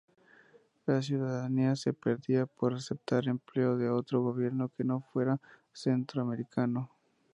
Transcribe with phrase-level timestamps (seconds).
[0.87, 5.39] La ciudadanía se perdía por aceptar empleo de otro gobierno que no fuera
[5.73, 6.89] centroamericano.